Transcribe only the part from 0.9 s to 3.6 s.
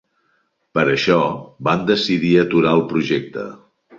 això, van decidir aturar el projecte.